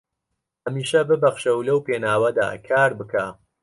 هەمیشە 0.65 1.01
ببەخشە 1.09 1.51
و 1.53 1.65
لەو 1.67 1.79
پێناوەدا 1.87 2.47
کار 2.69 2.91
بکە 2.99 3.25